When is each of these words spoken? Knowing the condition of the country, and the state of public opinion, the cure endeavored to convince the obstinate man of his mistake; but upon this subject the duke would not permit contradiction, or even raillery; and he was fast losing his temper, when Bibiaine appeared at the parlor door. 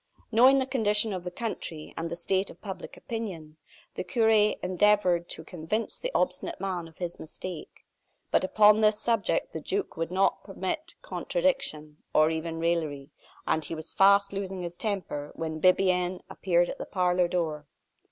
Knowing 0.31 0.57
the 0.57 0.65
condition 0.65 1.13
of 1.13 1.23
the 1.23 1.29
country, 1.29 1.93
and 1.95 2.09
the 2.09 2.15
state 2.15 2.49
of 2.49 2.59
public 2.59 2.97
opinion, 2.97 3.55
the 3.93 4.03
cure 4.03 4.31
endeavored 4.31 5.29
to 5.29 5.43
convince 5.43 5.99
the 5.99 6.11
obstinate 6.15 6.59
man 6.59 6.87
of 6.87 6.97
his 6.97 7.19
mistake; 7.19 7.85
but 8.31 8.43
upon 8.43 8.81
this 8.81 8.99
subject 8.99 9.53
the 9.53 9.61
duke 9.61 9.95
would 9.97 10.09
not 10.11 10.43
permit 10.43 10.95
contradiction, 11.03 11.97
or 12.15 12.31
even 12.31 12.57
raillery; 12.57 13.11
and 13.45 13.65
he 13.65 13.75
was 13.75 13.93
fast 13.93 14.33
losing 14.33 14.63
his 14.63 14.75
temper, 14.75 15.31
when 15.35 15.61
Bibiaine 15.61 16.21
appeared 16.31 16.67
at 16.67 16.79
the 16.79 16.87
parlor 16.87 17.27
door. 17.27 17.67